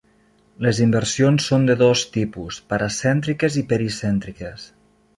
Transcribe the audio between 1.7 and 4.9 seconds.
de dos tipus: paracèntriques i pericèntriques.